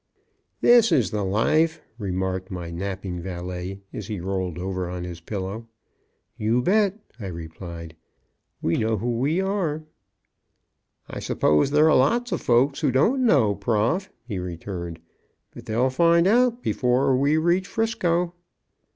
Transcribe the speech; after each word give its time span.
"This 0.61 0.91
is 0.91 1.13
life," 1.13 1.79
remarked 1.99 2.49
my 2.49 2.71
napping 2.71 3.19
valet, 3.21 3.81
as 3.93 4.07
he 4.07 4.19
rolled 4.19 4.57
over 4.57 4.89
on 4.89 5.03
his 5.03 5.21
pillow. 5.21 5.67
"You 6.39 6.63
bet," 6.63 6.97
I 7.19 7.27
replied; 7.27 7.95
"we 8.63 8.77
know 8.77 8.97
who 8.97 9.19
we 9.19 9.39
are." 9.41 9.83
"I 11.07 11.19
suppose 11.19 11.69
there 11.69 11.87
are 11.87 11.95
lots 11.95 12.31
of 12.31 12.41
folks 12.41 12.79
who 12.79 12.89
don't 12.91 13.23
know, 13.27 13.53
Prof," 13.53 14.09
he 14.27 14.39
returned; 14.39 14.99
"but 15.53 15.67
they'll 15.67 15.91
find 15.91 16.25
out 16.25 16.63
before 16.63 17.15
we 17.15 17.37
reach 17.37 17.67
'Frisco." 17.67 18.33